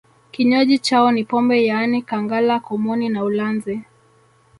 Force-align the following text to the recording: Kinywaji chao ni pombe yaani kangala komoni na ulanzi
Kinywaji 0.31 0.77
chao 0.79 1.11
ni 1.11 1.23
pombe 1.23 1.65
yaani 1.65 2.01
kangala 2.01 2.59
komoni 2.59 3.09
na 3.09 3.23
ulanzi 3.23 3.81